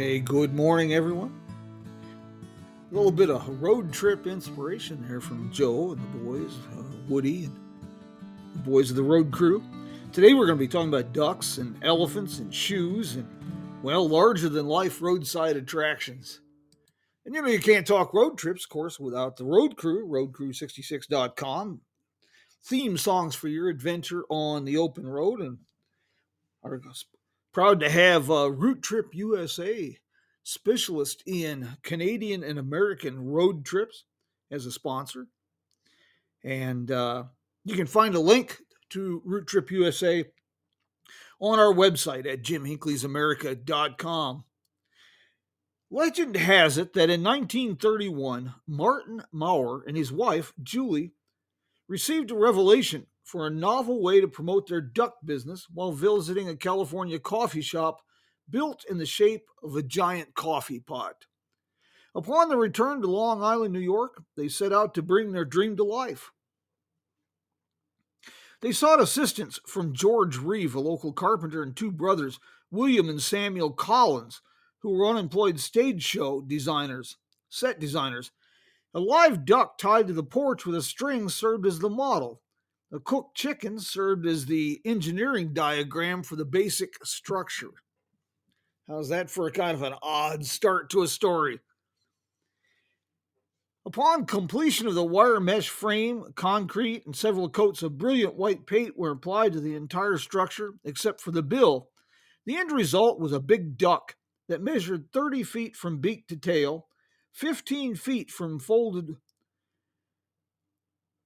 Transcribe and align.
Hey, 0.00 0.18
good 0.18 0.54
morning, 0.54 0.94
everyone. 0.94 1.38
A 2.90 2.94
little 2.94 3.12
bit 3.12 3.28
of 3.28 3.46
road 3.60 3.92
trip 3.92 4.26
inspiration 4.26 5.06
there 5.06 5.20
from 5.20 5.52
Joe 5.52 5.92
and 5.92 6.00
the 6.00 6.18
boys, 6.20 6.56
uh, 6.72 6.82
Woody 7.06 7.44
and 7.44 7.54
the 8.54 8.60
boys 8.60 8.88
of 8.88 8.96
the 8.96 9.02
road 9.02 9.30
crew. 9.30 9.62
Today 10.10 10.32
we're 10.32 10.46
going 10.46 10.56
to 10.56 10.64
be 10.64 10.68
talking 10.68 10.88
about 10.88 11.12
ducks 11.12 11.58
and 11.58 11.76
elephants 11.84 12.38
and 12.38 12.54
shoes 12.54 13.16
and, 13.16 13.28
well, 13.82 14.08
larger 14.08 14.48
than 14.48 14.64
life 14.64 15.02
roadside 15.02 15.58
attractions. 15.58 16.40
And 17.26 17.34
you 17.34 17.42
know, 17.42 17.48
you 17.48 17.60
can't 17.60 17.86
talk 17.86 18.14
road 18.14 18.38
trips, 18.38 18.64
of 18.64 18.70
course, 18.70 18.98
without 18.98 19.36
the 19.36 19.44
road 19.44 19.76
crew, 19.76 20.08
roadcrew66.com. 20.08 21.82
Theme 22.64 22.96
songs 22.96 23.34
for 23.34 23.48
your 23.48 23.68
adventure 23.68 24.24
on 24.30 24.64
the 24.64 24.78
open 24.78 25.06
road. 25.06 25.42
And 25.42 25.58
are 26.62 26.78
proud 27.52 27.80
to 27.80 27.90
have 27.90 28.30
uh, 28.30 28.50
Route 28.50 28.82
Trip 28.82 29.08
USA, 29.12 29.98
specialist 30.42 31.22
in 31.26 31.76
Canadian 31.82 32.42
and 32.42 32.58
American 32.58 33.26
road 33.26 33.64
trips, 33.64 34.04
as 34.50 34.66
a 34.66 34.72
sponsor. 34.72 35.26
And 36.42 36.90
uh, 36.90 37.24
you 37.64 37.76
can 37.76 37.86
find 37.86 38.14
a 38.14 38.20
link 38.20 38.58
to 38.90 39.22
Route 39.24 39.46
Trip 39.46 39.70
USA 39.70 40.24
on 41.40 41.58
our 41.58 41.72
website 41.72 42.30
at 42.30 42.42
jimhinckleysamerica.com. 42.42 44.44
Legend 45.92 46.36
has 46.36 46.78
it 46.78 46.92
that 46.92 47.10
in 47.10 47.24
1931, 47.24 48.54
Martin 48.66 49.22
Maurer 49.32 49.82
and 49.86 49.96
his 49.96 50.12
wife, 50.12 50.52
Julie, 50.62 51.12
received 51.88 52.30
a 52.30 52.36
revelation 52.36 53.06
for 53.30 53.46
a 53.46 53.50
novel 53.50 54.02
way 54.02 54.20
to 54.20 54.26
promote 54.26 54.66
their 54.66 54.80
duck 54.80 55.14
business 55.24 55.68
while 55.72 55.92
visiting 55.92 56.48
a 56.48 56.56
California 56.56 57.16
coffee 57.16 57.60
shop 57.60 58.00
built 58.50 58.84
in 58.90 58.98
the 58.98 59.06
shape 59.06 59.46
of 59.62 59.76
a 59.76 59.84
giant 59.84 60.34
coffee 60.34 60.80
pot. 60.80 61.26
Upon 62.12 62.48
their 62.48 62.58
return 62.58 63.00
to 63.00 63.06
Long 63.06 63.40
Island, 63.40 63.72
New 63.72 63.78
York, 63.78 64.24
they 64.36 64.48
set 64.48 64.72
out 64.72 64.94
to 64.94 65.02
bring 65.02 65.30
their 65.30 65.44
dream 65.44 65.76
to 65.76 65.84
life. 65.84 66.32
They 68.62 68.72
sought 68.72 69.00
assistance 69.00 69.60
from 69.64 69.94
George 69.94 70.36
Reeve, 70.36 70.74
a 70.74 70.80
local 70.80 71.12
carpenter, 71.12 71.62
and 71.62 71.76
two 71.76 71.92
brothers, 71.92 72.40
William 72.72 73.08
and 73.08 73.22
Samuel 73.22 73.70
Collins, 73.70 74.42
who 74.80 74.90
were 74.90 75.06
unemployed 75.06 75.60
stage 75.60 76.02
show 76.02 76.40
designers, 76.40 77.16
set 77.48 77.78
designers. 77.78 78.32
A 78.92 78.98
live 78.98 79.44
duck 79.44 79.78
tied 79.78 80.08
to 80.08 80.12
the 80.12 80.24
porch 80.24 80.66
with 80.66 80.74
a 80.74 80.82
string 80.82 81.28
served 81.28 81.64
as 81.64 81.78
the 81.78 81.88
model. 81.88 82.42
A 82.92 82.98
cooked 82.98 83.36
chicken 83.36 83.78
served 83.78 84.26
as 84.26 84.46
the 84.46 84.80
engineering 84.84 85.52
diagram 85.52 86.24
for 86.24 86.34
the 86.34 86.44
basic 86.44 87.04
structure. 87.04 87.70
How's 88.88 89.08
that 89.10 89.30
for 89.30 89.46
a 89.46 89.52
kind 89.52 89.76
of 89.76 89.82
an 89.82 89.94
odd 90.02 90.44
start 90.44 90.90
to 90.90 91.02
a 91.02 91.08
story? 91.08 91.60
Upon 93.86 94.26
completion 94.26 94.88
of 94.88 94.94
the 94.94 95.04
wire 95.04 95.38
mesh 95.38 95.68
frame, 95.68 96.32
concrete, 96.34 97.06
and 97.06 97.14
several 97.14 97.48
coats 97.48 97.82
of 97.82 97.96
brilliant 97.96 98.34
white 98.34 98.66
paint 98.66 98.98
were 98.98 99.10
applied 99.10 99.52
to 99.52 99.60
the 99.60 99.76
entire 99.76 100.18
structure 100.18 100.74
except 100.84 101.20
for 101.20 101.30
the 101.30 101.42
bill, 101.42 101.90
the 102.44 102.56
end 102.56 102.72
result 102.72 103.20
was 103.20 103.32
a 103.32 103.40
big 103.40 103.78
duck 103.78 104.16
that 104.48 104.62
measured 104.62 105.12
30 105.12 105.44
feet 105.44 105.76
from 105.76 106.00
beak 106.00 106.26
to 106.26 106.36
tail, 106.36 106.88
15 107.32 107.94
feet 107.94 108.30
from 108.30 108.58
folded 108.58 109.16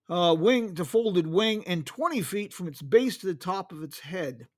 uh, 0.08 0.34
wing 0.38 0.74
to 0.74 0.84
folded 0.84 1.26
wing, 1.26 1.64
and 1.66 1.86
20 1.86 2.22
feet 2.22 2.52
from 2.52 2.68
its 2.68 2.82
base 2.82 3.16
to 3.18 3.26
the 3.26 3.34
top 3.34 3.72
of 3.72 3.82
its 3.82 4.00
head. 4.00 4.48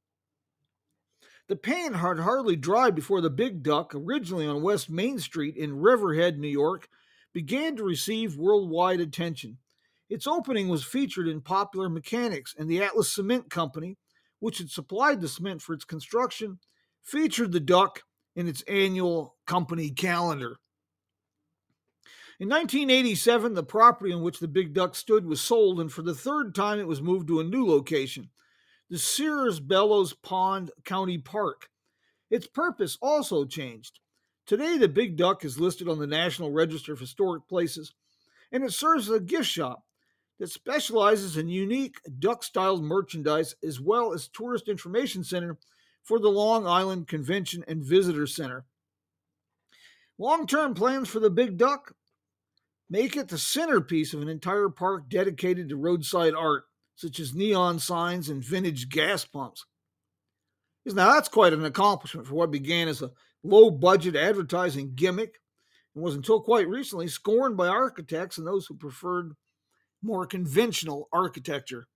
The 1.49 1.57
paint 1.57 1.97
had 1.97 2.19
hardly 2.19 2.57
dried 2.57 2.97
before 2.97 3.21
the 3.21 3.31
big 3.31 3.63
duck, 3.63 3.95
originally 3.95 4.47
on 4.47 4.63
West 4.63 4.91
Main 4.91 5.21
Street 5.21 5.57
in 5.57 5.79
Riverhead, 5.79 6.39
New 6.39 6.49
York, 6.49 6.89
began 7.33 7.77
to 7.77 7.85
receive 7.85 8.37
worldwide 8.37 9.01
attention. 9.01 9.59
Its 10.09 10.27
opening 10.27 10.69
was 10.69 10.85
featured 10.85 11.29
in 11.29 11.41
Popular 11.41 11.89
Mechanics, 11.89 12.55
and 12.59 12.69
the 12.69 12.83
Atlas 12.83 13.13
Cement 13.13 13.51
Company, 13.51 13.97
which 14.41 14.59
had 14.59 14.71
supplied 14.71 15.21
the 15.21 15.29
cement 15.29 15.63
for 15.63 15.73
its 15.73 15.85
construction, 15.85 16.59
featured 17.03 17.53
the 17.53 17.61
duck 17.61 18.03
in 18.35 18.49
its 18.49 18.63
annual 18.63 19.37
company 19.47 19.91
calendar. 19.91 20.59
In 22.39 22.51
1987, 22.51 23.55
the 23.55 23.63
property 23.63 24.13
on 24.13 24.21
which 24.21 24.41
the 24.41 24.49
Big 24.49 24.75
Duck 24.75 24.95
stood 24.95 25.25
was 25.25 25.41
sold, 25.41 25.81
and 25.81 25.91
for 25.91 26.03
the 26.03 26.15
third 26.15 26.55
time, 26.55 26.79
it 26.79 26.87
was 26.87 27.01
moved 27.01 27.29
to 27.29 27.41
a 27.41 27.45
new 27.45 27.67
location, 27.67 28.29
the 28.91 28.99
Sears 28.99 29.59
Bellows 29.59 30.13
Pond 30.13 30.71
County 30.85 31.17
Park. 31.17 31.71
Its 32.29 32.47
purpose 32.47 32.99
also 33.01 33.47
changed. 33.47 34.01
Today, 34.45 34.77
the 34.77 34.87
Big 34.87 35.17
Duck 35.17 35.47
is 35.47 35.59
listed 35.59 35.89
on 35.89 35.99
the 35.99 36.07
National 36.07 36.53
Register 36.53 36.93
of 36.93 37.01
Historic 37.01 37.49
Places, 37.49 37.95
and 38.53 38.63
it 38.63 38.73
serves 38.75 39.09
as 39.09 39.17
a 39.17 39.21
gift 39.21 39.47
shop 39.47 39.85
that 40.39 40.51
specializes 40.51 41.39
in 41.39 41.49
unique 41.49 42.01
duck 42.19 42.45
styled 42.45 42.85
merchandise 42.85 43.55
as 43.65 43.81
well 43.81 44.13
as 44.13 44.29
tourist 44.29 44.69
information 44.69 45.25
center 45.25 45.57
for 46.03 46.19
the 46.19 46.29
Long 46.29 46.67
Island 46.67 47.09
Convention 47.09 47.65
and 47.67 47.83
Visitor 47.83 48.27
Center. 48.27 48.67
Long 50.19 50.47
term 50.47 50.75
plans 50.75 51.09
for 51.09 51.19
the 51.19 51.31
Big 51.31 51.57
Duck 51.57 51.95
make 52.89 53.17
it 53.17 53.29
the 53.29 53.39
centerpiece 53.39 54.15
of 54.15 54.23
an 54.23 54.29
entire 54.29 54.69
park 54.69 55.09
dedicated 55.09 55.69
to 55.69 55.77
roadside 55.77 56.35
art, 56.35 56.65
such 56.95 57.21
as 57.21 57.35
neon 57.35 57.79
signs 57.79 58.29
and 58.29 58.45
vintage 58.45 58.89
gas 58.89 59.25
pumps. 59.25 59.65
Now, 60.87 61.13
that's 61.13 61.29
quite 61.29 61.53
an 61.53 61.65
accomplishment 61.65 62.27
for 62.27 62.35
what 62.35 62.53
began 62.53 62.87
as 62.87 63.03
a 63.03 63.11
low 63.43 63.71
budget 63.71 64.15
advertising 64.15 64.93
gimmick 64.95 65.41
and 65.95 66.05
was 66.05 66.15
until 66.15 66.41
quite 66.41 66.69
recently 66.69 67.09
scorned 67.09 67.57
by 67.57 67.67
architects 67.67 68.39
and 68.39 68.47
those 68.47 68.67
who 68.67 68.75
preferred 68.75 69.33
more 70.03 70.27
conventional 70.27 71.09
architecture. 71.13 71.89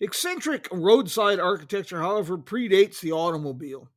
Eccentric 0.00 0.68
roadside 0.72 1.40
architecture, 1.40 2.00
however, 2.00 2.36
predates 2.36 3.00
the 3.00 3.12
automobile. 3.12 3.88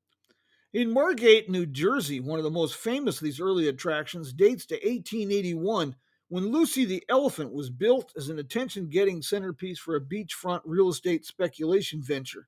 In 0.74 0.92
Margate, 0.92 1.52
New 1.52 1.68
Jersey, 1.68 2.20
one 2.20 2.40
of 2.40 2.44
the 2.44 2.50
most 2.50 2.76
famous 2.76 3.18
of 3.18 3.26
these 3.26 3.40
early 3.40 3.68
attractions 3.68 4.34
dates 4.34 4.66
to 4.66 4.76
1881 4.76 5.96
when 6.30 6.52
Lucy 6.52 6.84
the 6.84 7.04
Elephant 7.10 7.54
was 7.54 7.70
built 7.70 8.12
as 8.18 8.30
an 8.30 8.40
attention 8.40 8.90
getting 8.90 9.22
centerpiece 9.22 9.78
for 9.78 9.96
a 9.96 10.02
beachfront 10.02 10.62
real 10.66 10.90
estate 10.90 11.28
speculation 11.28 12.02
venture. 12.02 12.48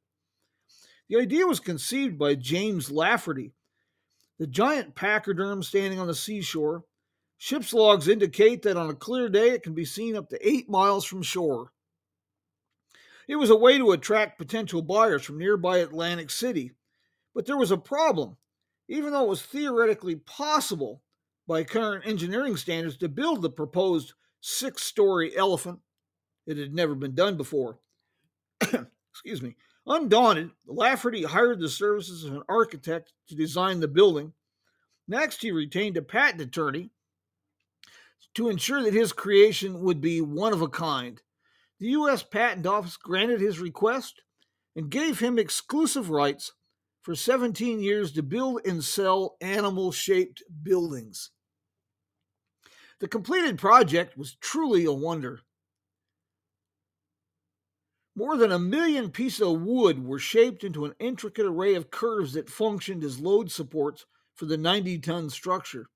The 1.08 1.18
idea 1.18 1.46
was 1.46 1.60
conceived 1.60 2.18
by 2.18 2.34
James 2.34 2.90
Lafferty. 2.90 3.54
The 4.40 4.48
giant 4.48 4.96
pachyderm 4.96 5.62
standing 5.62 6.00
on 6.00 6.08
the 6.08 6.16
seashore, 6.16 6.84
ship's 7.38 7.76
logs 7.76 8.08
indicate 8.08 8.64
that 8.64 8.76
on 8.76 8.90
a 8.90 8.96
clear 8.96 9.30
day 9.30 9.52
it 9.52 9.62
can 9.62 9.76
be 9.76 9.86
seen 9.86 10.16
up 10.16 10.30
to 10.30 10.48
eight 10.48 10.68
miles 10.68 11.06
from 11.06 11.22
shore. 11.22 11.74
It 13.28 13.36
was 13.36 13.52
a 13.52 13.56
way 13.56 13.78
to 13.78 13.92
attract 13.92 14.40
potential 14.40 14.82
buyers 14.82 15.24
from 15.24 15.38
nearby 15.38 15.78
Atlantic 15.78 16.32
City. 16.32 16.72
But 17.36 17.46
there 17.46 17.58
was 17.58 17.72
a 17.72 17.78
problem. 17.78 18.38
Even 18.88 19.12
though 19.12 19.26
it 19.26 19.30
was 19.30 19.42
theoretically 19.42 20.16
possible 20.16 21.04
by 21.48 21.64
current 21.64 22.08
engineering 22.08 22.56
standards 22.56 22.98
to 22.98 23.10
build 23.10 23.42
the 23.42 23.50
proposed 23.50 24.14
six 24.42 24.84
story 24.84 25.36
elephant, 25.36 25.80
it 26.48 26.58
had 26.58 26.74
never 26.74 26.96
been 26.96 27.14
done 27.14 27.36
before. 27.36 27.80
Excuse 28.62 29.42
me. 29.42 29.56
Undaunted, 29.88 30.52
Lafferty 30.66 31.24
hired 31.24 31.60
the 31.60 31.70
services 31.70 32.24
of 32.24 32.34
an 32.34 32.44
architect 32.50 33.14
to 33.28 33.36
design 33.36 33.80
the 33.80 33.88
building. 33.88 34.34
Next, 35.08 35.42
he 35.42 35.52
retained 35.52 35.98
a 35.98 36.02
patent 36.02 36.42
attorney 36.42 36.90
to 38.34 38.50
ensure 38.50 38.82
that 38.84 38.94
his 38.94 39.14
creation 39.14 39.82
would 39.82 40.02
be 40.02 40.22
one 40.22 40.54
of 40.54 40.62
a 40.62 40.68
kind. 40.68 41.22
The 41.80 41.88
U.S. 41.90 42.24
Patent 42.24 42.66
Office 42.66 42.98
granted 42.98 43.42
his 43.42 43.60
request 43.60 44.22
and 44.76 44.90
gave 44.90 45.20
him 45.20 45.38
exclusive 45.38 46.10
rights 46.10 46.54
for 47.06 47.14
17 47.14 47.82
years 47.82 48.12
to 48.14 48.24
build 48.24 48.62
and 48.66 48.84
sell 48.84 49.38
animal 49.40 49.92
shaped 49.92 50.42
buildings. 50.64 51.30
The 53.00 53.08
completed 53.08 53.60
project 53.60 54.18
was 54.18 54.38
truly 54.42 54.86
a 54.86 54.92
wonder. 54.92 55.42
More 58.16 58.38
than 58.38 58.52
a 58.52 58.58
million 58.58 59.12
pieces 59.12 59.42
of 59.42 59.62
wood 59.62 60.04
were 60.04 60.18
shaped 60.18 60.64
into 60.64 60.84
an 60.84 60.96
intricate 61.00 61.46
array 61.46 61.76
of 61.76 61.92
curves 61.92 62.34
that 62.34 62.50
functioned 62.50 63.04
as 63.04 63.20
load 63.20 63.52
supports 63.52 64.08
for 64.34 64.46
the 64.46 64.58
90 64.58 64.98
ton 64.98 65.30
structure. 65.30 65.92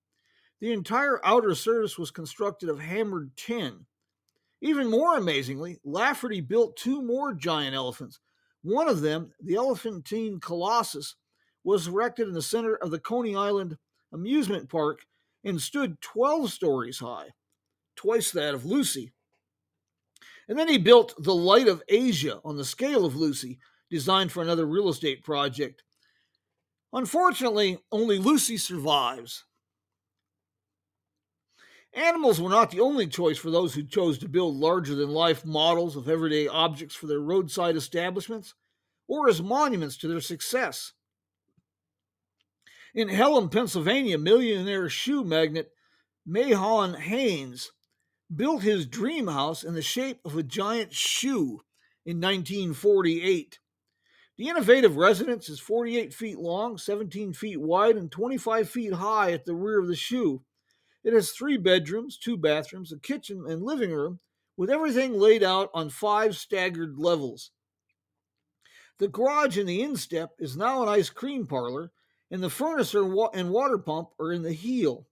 The 0.61 0.71
entire 0.71 1.25
outer 1.25 1.56
surface 1.56 1.97
was 1.97 2.11
constructed 2.11 2.69
of 2.69 2.79
hammered 2.79 3.35
tin. 3.35 3.88
Even 4.61 4.91
more 4.91 5.17
amazingly, 5.17 5.79
Lafferty 5.83 6.39
built 6.39 6.77
two 6.77 7.01
more 7.01 7.33
giant 7.33 7.75
elephants. 7.75 8.19
One 8.61 8.89
of 8.89 9.01
them, 9.01 9.31
the 9.41 9.56
Elephantine 9.56 10.39
Colossus, 10.39 11.15
was 11.63 11.88
erected 11.88 12.27
in 12.27 12.33
the 12.33 12.41
center 12.41 12.75
of 12.75 12.91
the 12.91 13.00
Coney 13.00 13.35
Island 13.35 13.77
amusement 14.13 14.69
park 14.69 15.06
and 15.44 15.61
stood 15.61 16.01
12 16.01 16.51
stories 16.51 17.00
high, 17.00 17.29
twice 17.95 18.31
that 18.31 18.53
of 18.53 18.65
Lucy. 18.65 19.13
And 20.47 20.57
then 20.57 20.67
he 20.67 20.77
built 20.77 21.13
the 21.19 21.35
Light 21.35 21.67
of 21.67 21.83
Asia 21.88 22.39
on 22.44 22.57
the 22.57 22.65
scale 22.65 23.06
of 23.06 23.15
Lucy, 23.15 23.59
designed 23.89 24.31
for 24.31 24.41
another 24.41 24.65
real 24.65 24.89
estate 24.89 25.23
project. 25.23 25.83
Unfortunately, 26.91 27.77
only 27.91 28.17
Lucy 28.17 28.57
survives. 28.57 29.45
Animals 31.94 32.39
were 32.39 32.50
not 32.50 32.71
the 32.71 32.81
only 32.81 33.07
choice 33.07 33.38
for 33.38 33.50
those 33.50 33.74
who 33.74 33.83
chose 33.83 34.19
to 34.19 34.30
build 34.30 34.56
larger 34.56 34.95
than 34.95 35.09
life 35.09 35.44
models 35.45 35.95
of 35.95 36.07
everyday 36.07 36.47
objects 36.47 36.95
for 36.95 37.07
their 37.07 37.19
roadside 37.19 37.75
establishments 37.75 38.53
or 39.07 39.27
as 39.27 39.41
monuments 39.41 39.97
to 39.97 40.07
their 40.07 40.21
success. 40.21 40.94
In 42.94 43.07
Hellam, 43.07 43.51
Pennsylvania, 43.51 44.18
millionaire 44.18 44.89
shoe 44.89 45.24
magnate 45.24 45.69
Mahlon 46.27 46.95
Haines 46.95 47.71
built 48.33 48.62
his 48.62 48.85
dream 48.85 49.27
house 49.27 49.63
in 49.63 49.74
the 49.74 49.81
shape 49.81 50.19
of 50.25 50.38
a 50.38 50.44
giant 50.44 50.94
shoe 50.94 51.62
in 52.06 52.18
1948. 52.18 53.59
The 54.38 54.47
innovative 54.47 54.95
residence 54.95 55.50
is 55.50 55.59
48 55.59 56.13
feet 56.13 56.39
long, 56.39 56.77
17 56.77 57.33
feet 57.33 57.59
wide, 57.59 57.97
and 57.97 58.12
25 58.12 58.69
feet 58.69 58.94
high 58.94 59.31
at 59.33 59.45
the 59.45 59.56
rear 59.56 59.80
of 59.80 59.88
the 59.88 59.95
shoe. 59.95 60.44
It 61.09 61.13
has 61.13 61.31
three 61.31 61.57
bedrooms, 61.57 62.19
two 62.19 62.38
bathrooms, 62.38 62.91
a 62.91 63.00
kitchen, 63.00 63.44
and 63.47 63.63
living 63.63 63.89
room, 63.89 64.19
with 64.56 64.69
everything 64.69 65.13
laid 65.13 65.41
out 65.41 65.71
on 65.73 65.89
five 65.89 66.38
staggered 66.38 67.00
levels. 67.00 67.50
The 69.00 69.07
garage 69.07 69.57
in 69.57 69.65
the 69.65 69.81
instep 69.81 70.35
is 70.38 70.56
now 70.56 70.83
an 70.83 70.88
ice 70.88 71.09
cream 71.09 71.47
parlor, 71.47 71.91
and 72.29 72.44
the 72.44 72.50
furnace 72.51 72.94
and 72.94 73.50
water 73.50 73.79
pump 73.79 74.09
are 74.19 74.31
in 74.31 74.44
the 74.44 74.53
heel. 74.53 75.07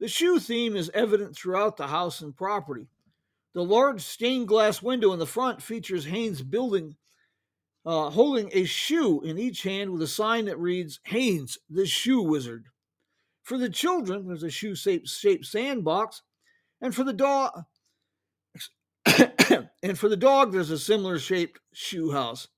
The 0.00 0.08
shoe 0.08 0.40
theme 0.40 0.74
is 0.74 0.90
evident 0.92 1.36
throughout 1.36 1.76
the 1.76 1.86
house 1.86 2.20
and 2.20 2.36
property. 2.36 2.88
The 3.52 3.62
large 3.62 4.00
stained 4.00 4.48
glass 4.48 4.82
window 4.82 5.12
in 5.12 5.20
the 5.20 5.26
front 5.26 5.62
features 5.62 6.06
Haines 6.06 6.42
building, 6.42 6.96
uh, 7.86 8.10
holding 8.10 8.50
a 8.52 8.64
shoe 8.64 9.20
in 9.20 9.38
each 9.38 9.62
hand 9.62 9.92
with 9.92 10.02
a 10.02 10.08
sign 10.08 10.46
that 10.46 10.58
reads 10.58 10.98
Haines, 11.04 11.56
the 11.70 11.86
Shoe 11.86 12.20
Wizard. 12.20 12.66
For 13.48 13.56
the 13.56 13.70
children, 13.70 14.26
there's 14.26 14.42
a 14.42 14.50
shoe 14.50 14.74
shaped 14.74 15.46
sandbox, 15.46 16.20
and 16.82 16.94
for 16.94 17.02
the 17.02 17.14
dog, 17.14 17.64
and 19.82 19.98
for 19.98 20.10
the 20.10 20.18
dog, 20.18 20.52
there's 20.52 20.70
a 20.70 20.78
similar 20.78 21.18
shaped 21.18 21.58
shoe 21.72 22.10
house. 22.10 22.48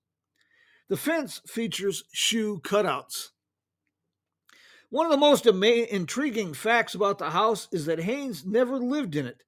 The 0.88 0.96
fence 0.96 1.42
features 1.46 2.02
shoe 2.12 2.60
cutouts. 2.64 3.28
One 4.88 5.06
of 5.06 5.12
the 5.12 5.16
most 5.16 5.46
ama- 5.46 5.86
intriguing 5.88 6.54
facts 6.54 6.96
about 6.96 7.18
the 7.18 7.30
house 7.30 7.68
is 7.70 7.86
that 7.86 8.00
Haines 8.00 8.44
never 8.44 8.76
lived 8.76 9.14
in 9.14 9.26
it. 9.26 9.44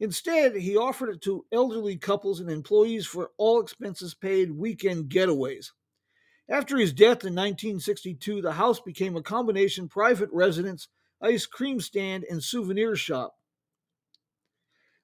Instead, 0.00 0.56
he 0.56 0.78
offered 0.78 1.10
it 1.10 1.20
to 1.20 1.44
elderly 1.52 1.98
couples 1.98 2.40
and 2.40 2.50
employees 2.50 3.06
for 3.06 3.32
all 3.36 3.60
expenses 3.60 4.14
paid 4.14 4.52
weekend 4.52 5.10
getaways. 5.10 5.72
After 6.48 6.78
his 6.78 6.92
death 6.92 7.24
in 7.24 7.34
1962, 7.34 8.40
the 8.40 8.52
house 8.52 8.80
became 8.80 9.16
a 9.16 9.22
combination 9.22 9.88
private 9.88 10.30
residence, 10.32 10.88
ice 11.20 11.44
cream 11.44 11.80
stand, 11.80 12.24
and 12.24 12.42
souvenir 12.42 12.96
shop. 12.96 13.36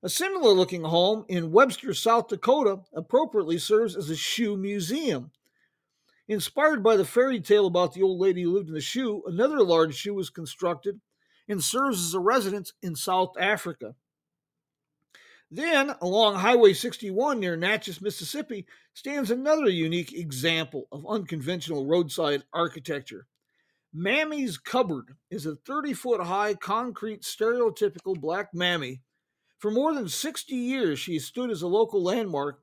A 0.03 0.09
similar 0.09 0.53
looking 0.53 0.85
home 0.85 1.25
in 1.29 1.53
Webster, 1.53 1.93
South 1.93 2.29
Dakota, 2.29 2.81
appropriately 2.95 3.59
serves 3.59 3.97
as 3.97 4.11
a 4.11 4.17
shoe 4.17 4.57
museum. 4.57 5.33
Inspired 6.29 6.83
by 6.83 6.97
the 6.97 7.05
fairy 7.05 7.41
tale 7.41 7.67
about 7.67 7.93
the 7.93 8.03
old 8.03 8.19
lady 8.19 8.43
who 8.43 8.55
lived 8.55 8.69
in 8.69 8.75
the 8.75 8.81
shoe, 8.81 9.23
another 9.27 9.63
large 9.63 9.95
shoe 9.95 10.15
was 10.15 10.31
constructed 10.31 11.01
and 11.47 11.63
serves 11.63 12.03
as 12.03 12.15
a 12.15 12.21
residence 12.21 12.73
in 12.83 12.97
South 12.97 13.35
Africa. 13.39 13.95
Then, 15.55 15.95
along 16.01 16.35
Highway 16.35 16.73
61 16.73 17.39
near 17.39 17.55
Natchez, 17.55 18.01
Mississippi, 18.01 18.67
stands 18.93 19.31
another 19.31 19.69
unique 19.69 20.13
example 20.13 20.89
of 20.91 21.07
unconventional 21.09 21.87
roadside 21.87 22.43
architecture. 22.53 23.29
Mammy's 23.93 24.59
Cupboard 24.59 25.15
is 25.31 25.47
a 25.47 25.55
30 25.55 25.93
foot 25.93 26.21
high 26.23 26.55
concrete 26.55 27.23
stereotypical 27.23 28.21
black 28.21 28.49
mammy. 28.53 29.03
For 29.61 29.71
more 29.71 29.95
than 29.95 30.09
60 30.09 30.53
years, 30.57 30.99
she 30.99 31.21
stood 31.21 31.53
as 31.53 31.63
a 31.63 31.69
local 31.69 32.03
landmark 32.03 32.59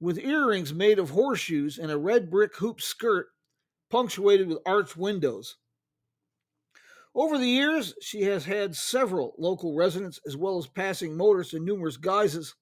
with 0.00 0.18
earrings 0.18 0.74
made 0.74 0.98
of 0.98 1.10
horseshoes 1.10 1.78
and 1.78 1.92
a 1.92 1.96
red 1.96 2.28
brick 2.28 2.56
hoop 2.56 2.80
skirt 2.80 3.28
punctuated 3.88 4.48
with 4.48 4.58
arched 4.66 4.96
windows. 4.96 5.58
Over 7.14 7.38
the 7.38 7.46
years, 7.46 7.94
she 8.00 8.22
has 8.22 8.44
had 8.44 8.76
several 8.76 9.34
local 9.36 9.74
residents 9.74 10.20
as 10.26 10.36
well 10.36 10.58
as 10.58 10.66
passing 10.66 11.16
motorists 11.16 11.54
in 11.54 11.64
numerous 11.64 11.96
guises 11.96 12.54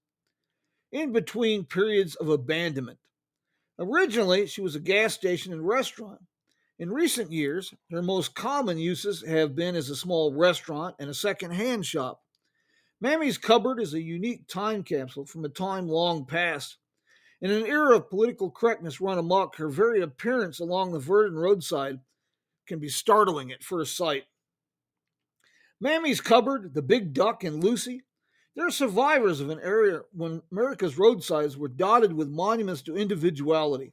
in 0.91 1.13
between 1.13 1.65
periods 1.65 2.15
of 2.15 2.29
abandonment. 2.29 2.99
Originally, 3.79 4.47
she 4.47 4.61
was 4.61 4.75
a 4.75 4.81
gas 4.81 5.15
station 5.15 5.53
and 5.53 5.67
restaurant. 5.67 6.21
In 6.79 6.91
recent 6.91 7.31
years, 7.31 7.75
her 7.91 8.03
most 8.03 8.35
common 8.35 8.79
uses 8.79 9.23
have 9.27 9.55
been 9.55 9.77
as 9.77 9.91
a 9.91 9.97
small 9.97 10.33
restaurant 10.33 10.97
and 10.99 11.11
a 11.11 11.15
second-hand 11.15 11.85
shop. 11.85 12.23
Mammy's 13.01 13.39
Cupboard 13.39 13.81
is 13.81 13.95
a 13.95 14.03
unique 14.03 14.49
time 14.49 14.83
capsule 14.83 15.27
from 15.27 15.45
a 15.45 15.49
time 15.49 15.89
long 15.89 16.25
past 16.25 16.79
in 17.41 17.51
an 17.51 17.67
era 17.67 17.97
of 17.97 18.11
political 18.11 18.51
correctness 18.51 19.01
run 19.01 19.19
amok, 19.19 19.57
her 19.57 19.69
very 19.69 20.01
appearance 20.01 20.59
along 20.59 20.93
the 20.93 20.99
Verdon 20.99 21.39
roadside 21.39 22.01
can 22.67 22.81
be 22.81 22.89
startling 22.89 23.53
at 23.53 23.63
first 23.63 23.97
sight. 23.97 24.25
Mammy's 25.81 26.21
Cupboard, 26.21 26.75
The 26.75 26.83
Big 26.83 27.13
Duck, 27.13 27.45
and 27.45 27.63
Lucy, 27.63 28.03
they're 28.57 28.71
survivors 28.71 29.41
of 29.41 29.49
an 29.49 29.61
era 29.63 30.03
when 30.13 30.43
America's 30.51 30.99
roadsides 30.99 31.57
were 31.57 31.69
dotted 31.69 32.13
with 32.13 32.29
monuments 32.29 32.83
to 32.83 32.97
individuality. 32.97 33.93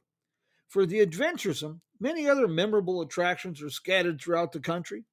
For 0.66 0.84
the 0.84 1.00
adventuresome, 1.00 1.82
many 2.00 2.28
other 2.28 2.48
memorable 2.48 3.00
attractions 3.02 3.62
are 3.62 3.70
scattered 3.70 4.20
throughout 4.20 4.50
the 4.50 4.58
country. 4.58 5.04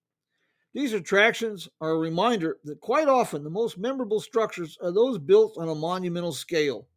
These 0.73 0.93
attractions 0.93 1.69
are 1.79 1.91
a 1.91 1.99
reminder 1.99 2.57
that 2.63 2.81
quite 2.81 3.07
often 3.07 3.43
the 3.43 3.51
most 3.51 3.77
memorable 3.77 4.19
structures 4.19 4.75
are 4.81 4.91
those 4.91 5.19
built 5.19 5.55
on 5.59 5.69
a 5.69 5.75
monumental 5.75 6.31
scale. 6.31 6.87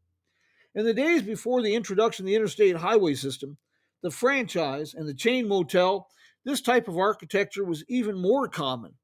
In 0.75 0.87
the 0.87 0.95
days 0.95 1.21
before 1.21 1.61
the 1.61 1.75
introduction 1.75 2.25
of 2.25 2.28
the 2.28 2.35
interstate 2.35 2.76
highway 2.76 3.12
system, 3.12 3.59
the 4.02 4.11
franchise, 4.11 4.95
and 4.95 5.06
the 5.06 5.12
chain 5.12 5.47
motel, 5.47 6.09
this 6.47 6.62
type 6.62 6.88
of 6.88 6.97
architecture 6.97 7.64
was 7.64 7.85
even 7.88 8.18
more 8.18 8.49
common. 8.49 8.95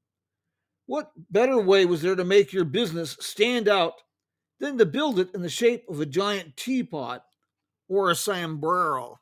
What 0.93 1.11
better 1.31 1.59
way 1.59 1.87
was 1.87 2.03
there 2.03 2.15
to 2.15 2.23
make 2.23 2.53
your 2.53 2.65
business 2.65 3.17
stand 3.19 3.67
out 3.67 4.03
than 4.59 4.77
to 4.77 4.85
build 4.85 5.17
it 5.17 5.33
in 5.33 5.41
the 5.41 5.49
shape 5.49 5.89
of 5.89 5.99
a 5.99 6.05
giant 6.05 6.55
teapot 6.55 7.23
or 7.89 8.11
a 8.11 8.15
sombrero? 8.15 9.19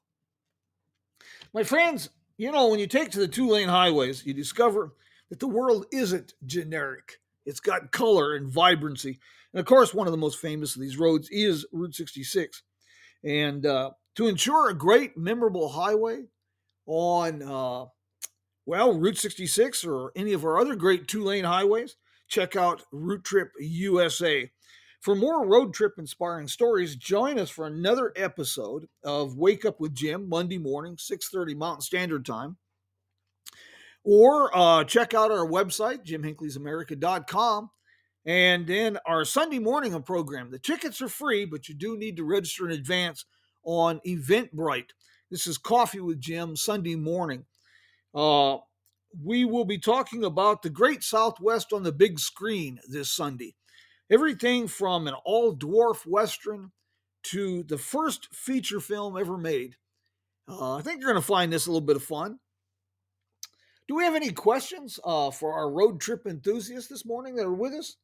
My 1.54 1.63
friends, 1.63 2.10
you 2.38 2.51
know, 2.51 2.68
when 2.68 2.82
you 2.82 2.88
take 2.88 3.12
to 3.12 3.20
the 3.20 3.28
two 3.30 3.48
lane 3.48 3.70
highways, 3.70 4.25
you 4.25 4.34
discover 4.34 4.96
that 5.30 5.40
the 5.40 5.48
world 5.48 5.86
isn't 5.94 6.34
generic. 6.46 7.22
It's 7.46 7.62
got 7.62 7.94
color 7.94 8.36
and 8.36 8.51
vibrancy. 8.51 9.22
And 9.54 9.62
of 9.62 9.66
course, 9.66 9.94
one 9.94 10.08
of 10.08 10.12
the 10.12 10.18
most 10.18 10.40
famous 10.40 10.75
of 10.75 10.82
these 10.82 11.00
roads 11.00 11.30
is 11.32 11.66
Route 11.72 11.96
66. 11.96 12.63
And 13.24 13.66
uh, 13.66 13.92
to 14.16 14.28
ensure 14.28 14.70
a 14.70 14.78
great, 14.78 15.16
memorable 15.16 15.70
highway 15.70 16.24
on, 16.86 17.42
uh, 17.42 17.86
well, 18.65 18.94
Route 18.94 19.18
66 19.18 19.84
or 19.86 20.12
any 20.15 20.34
of 20.34 20.46
our 20.46 20.60
other 20.60 20.75
great 20.75 21.08
two 21.08 21.24
lane 21.24 21.44
highways, 21.44 21.96
check 22.27 22.56
out 22.56 22.84
Route 22.91 23.24
Trip 23.24 23.51
USA. 23.60 24.50
For 25.01 25.15
more 25.15 25.48
road 25.48 25.74
trip 25.74 25.94
inspiring 25.98 26.48
stories, 26.48 26.96
join 26.96 27.39
us 27.39 27.50
for 27.50 27.65
another 27.65 28.13
episode 28.15 28.88
of 29.03 29.36
Wake 29.36 29.65
Up 29.65 29.80
with 29.80 29.96
Jim 29.96 30.30
Monday 30.30 30.60
morning, 30.60 30.96
6:30 30.96 31.56
Mountain 31.56 31.82
Standard 31.82 32.24
Time. 32.24 32.58
Or 34.03 34.56
uh, 34.56 34.84
check 34.84 35.15
out 35.15 35.32
our 35.32 35.48
website, 35.48 36.06
jimhinckleysamerica.com, 36.06 37.72
and 38.25 38.68
then 38.68 39.00
our 39.08 39.25
Sunday 39.25 39.60
morning 39.60 40.00
program. 40.03 40.51
The 40.51 40.60
tickets 40.60 41.01
are 41.01 41.10
free, 41.10 41.46
but 41.46 41.68
you 41.68 41.74
do 41.74 41.98
need 41.98 42.18
to 42.18 42.24
register 42.24 42.70
in 42.70 42.72
advance 42.72 43.25
on 43.63 44.00
Eventbrite. 44.06 44.91
This 45.32 45.48
is 45.48 45.58
Coffee 45.58 46.00
with 46.00 46.20
Jim 46.20 46.56
Sunday 46.56 46.96
morning. 46.96 47.46
Uh, 48.13 48.58
we 49.24 49.46
will 49.46 49.65
be 49.65 49.77
talking 49.77 50.24
about 50.24 50.62
the 50.62 50.70
Great 50.70 51.03
Southwest 51.03 51.74
on 51.74 51.84
the 51.84 51.91
big 51.91 52.20
screen 52.20 52.80
this 52.88 53.12
Sunday. 53.12 53.56
Everything 54.10 54.68
from 54.68 55.08
an 55.08 55.15
all 55.25 55.56
dwarf 55.56 56.06
Western 56.06 56.72
to 57.24 57.63
the 57.63 57.77
first 57.77 58.34
feature 58.34 58.80
film 58.80 59.18
ever 59.18 59.38
made. 59.38 59.75
Uh, 60.48 60.75
I 60.75 60.82
think 60.82 61.00
you're 61.00 61.12
going 61.12 61.22
to 61.22 61.27
find 61.27 61.51
this 61.51 61.68
a 61.68 61.72
little 61.72 61.86
bit 61.86 61.96
of 61.96 62.03
fun. 62.03 62.39
Do 63.88 63.96
we 63.96 64.03
have 64.03 64.15
any 64.15 64.32
questions 64.32 65.00
uh, 65.03 65.32
for 65.32 65.53
our 65.53 65.70
road 65.70 66.00
trip 66.00 66.25
enthusiasts 66.25 66.89
this 66.89 67.06
morning 67.06 67.36
that 67.36 67.46
are 67.46 67.53
with 67.53 67.74
us? 67.74 67.98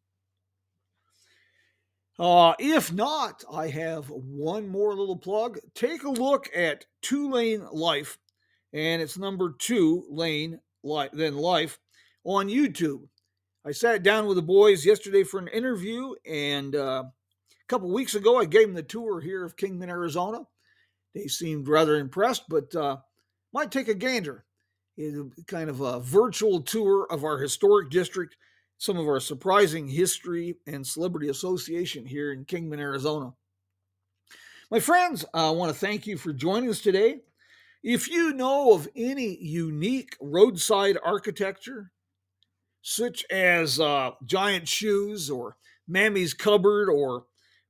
Uh, 2.20 2.54
if 2.60 2.92
not, 2.92 3.44
I 3.52 3.68
have 3.68 4.10
one 4.10 4.68
more 4.68 4.96
little 4.96 5.18
plug. 5.18 5.60
Take 5.76 6.04
a 6.04 6.10
look 6.10 6.50
at 6.56 6.86
Two 7.02 7.30
Lane 7.30 7.66
Life, 7.72 8.18
and 8.74 9.02
it's 9.02 9.18
number 9.18 9.54
two 9.58 10.06
lane 10.10 10.60
li- 10.84 11.10
then 11.14 11.36
life 11.36 11.80
on 12.24 12.48
YouTube. 12.48 13.08
I 13.66 13.72
sat 13.72 14.04
down 14.04 14.28
with 14.28 14.38
the 14.38 14.42
boys 14.42 14.86
yesterday 14.86 15.24
for 15.24 15.40
an 15.40 15.50
interview, 15.50 16.14
and 16.26 16.76
uh, 16.76 17.04
a 17.06 17.68
couple 17.68 17.92
weeks 17.92 18.16
ago, 18.16 18.40
I 18.40 18.46
gave 18.46 18.68
them 18.68 18.76
the 18.76 18.84
tour 18.84 19.20
here 19.20 19.44
of 19.44 19.58
Kingman, 19.58 19.90
Arizona. 19.90 20.40
They 21.14 21.28
seemed 21.28 21.68
rather 21.68 21.96
impressed, 21.96 22.44
but 22.50 22.74
uh, 22.76 22.98
might 23.54 23.72
take 23.72 23.88
a 23.88 23.94
gander. 23.94 24.46
Kind 25.48 25.70
of 25.70 25.82
a 25.82 26.00
virtual 26.00 26.62
tour 26.62 27.08
of 27.12 27.24
our 27.24 27.38
historic 27.38 27.90
district 27.90 28.36
some 28.78 28.98
of 28.98 29.08
our 29.08 29.20
surprising 29.20 29.88
history 29.88 30.56
and 30.68 30.86
celebrity 30.86 31.30
association 31.30 32.06
here 32.06 32.32
in 32.32 32.46
Kingman, 32.46 32.80
Arizona. 32.80 33.34
My 34.70 34.80
friends, 34.80 35.26
I 35.34 35.50
want 35.52 35.74
to 35.74 35.80
thank 35.80 36.06
you 36.06 36.18
for 36.18 36.34
joining 36.34 36.70
us 36.70 36.82
today. 36.82 37.22
If 37.84 38.10
you 38.10 38.34
know 38.34 38.74
of 38.74 38.88
any 38.96 39.38
unique 39.38 40.18
roadside 40.20 40.98
architecture, 41.04 41.92
such 42.82 43.26
as 43.30 43.80
uh, 43.80 44.12
giant 44.26 44.68
shoes 44.68 45.30
or 45.30 45.58
Mammy's 45.88 46.34
cupboard 46.34 46.90
or 46.90 47.26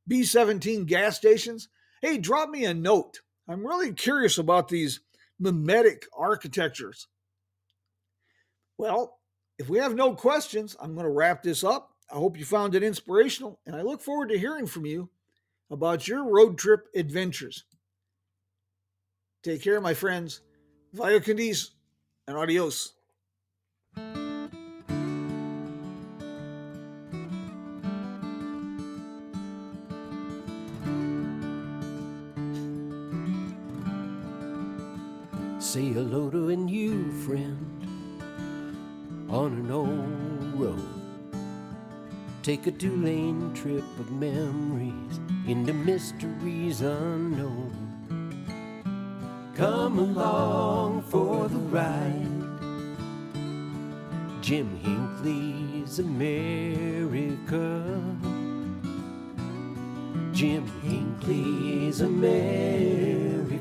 B 0.07 0.23
17 0.23 0.85
gas 0.85 1.17
stations, 1.17 1.69
hey, 2.01 2.17
drop 2.17 2.49
me 2.49 2.65
a 2.65 2.73
note. 2.73 3.21
I'm 3.47 3.65
really 3.65 3.93
curious 3.93 4.37
about 4.37 4.69
these 4.69 5.01
mimetic 5.39 6.05
architectures. 6.17 7.07
Well, 8.77 9.17
if 9.57 9.69
we 9.69 9.79
have 9.79 9.95
no 9.95 10.13
questions, 10.13 10.75
I'm 10.79 10.93
going 10.93 11.05
to 11.05 11.11
wrap 11.11 11.43
this 11.43 11.63
up. 11.63 11.91
I 12.11 12.15
hope 12.15 12.37
you 12.37 12.45
found 12.45 12.75
it 12.75 12.83
inspirational, 12.83 13.59
and 13.65 13.75
I 13.75 13.81
look 13.81 14.01
forward 14.01 14.29
to 14.29 14.39
hearing 14.39 14.67
from 14.67 14.85
you 14.85 15.09
about 15.69 16.07
your 16.07 16.23
road 16.23 16.57
trip 16.57 16.87
adventures. 16.95 17.65
Take 19.43 19.61
care, 19.63 19.79
my 19.79 19.93
friends. 19.93 20.41
Vaya 20.93 21.19
con 21.19 21.35
Dios, 21.35 21.71
and 22.27 22.37
adios. 22.37 22.93
Say 35.59 35.89
hello 35.91 36.29
to 36.29 36.49
a 36.49 36.55
new 36.55 37.11
friend 37.25 37.67
on 39.29 39.53
an 39.53 39.69
old 39.69 40.59
road. 40.59 40.97
Take 42.41 42.67
a 42.67 42.71
two 42.71 42.95
lane 42.95 43.53
trip 43.53 43.83
of 43.99 44.11
memories 44.11 45.19
into 45.45 45.73
mysteries 45.73 46.81
unknown. 46.81 47.86
Come 49.57 49.97
along 49.97 51.01
for 51.01 51.47
the 51.47 51.57
ride. 51.57 52.27
Jim 54.39 54.77
Hinckley's 54.77 55.97
America. 55.97 57.83
Jim 60.31 60.67
Hinckley's 60.83 62.01
America. 62.01 63.57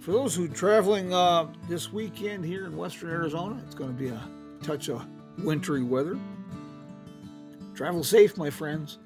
For 0.00 0.10
those 0.10 0.34
who 0.34 0.46
are 0.46 0.48
traveling 0.48 1.14
uh, 1.14 1.46
this 1.68 1.92
weekend 1.92 2.44
here 2.44 2.66
in 2.66 2.76
western 2.76 3.10
Arizona, 3.10 3.62
it's 3.64 3.76
going 3.76 3.96
to 3.96 3.96
be 3.96 4.08
a 4.08 4.20
touch 4.64 4.88
of 4.88 5.06
wintry 5.38 5.84
weather. 5.84 6.18
Travel 7.74 8.04
safe, 8.04 8.36
my 8.36 8.50
friends. 8.50 8.98